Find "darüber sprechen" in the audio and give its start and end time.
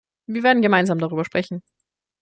0.97-1.61